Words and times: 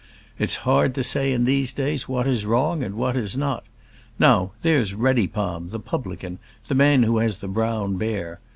It's 0.39 0.55
hard 0.65 0.95
to 0.95 1.03
say 1.03 1.31
in 1.31 1.45
these 1.45 1.71
days 1.71 2.07
what 2.07 2.25
is 2.25 2.43
wrong 2.43 2.83
and 2.83 2.95
what 2.95 3.15
is 3.15 3.37
not. 3.37 3.63
Now, 4.17 4.53
there's 4.63 4.95
Reddypalm, 4.95 5.69
the 5.69 5.79
publican, 5.79 6.39
the 6.67 6.73
man 6.73 7.03
who 7.03 7.19
has 7.19 7.37
the 7.37 7.47
Brown 7.47 7.97
Bear. 7.97 8.39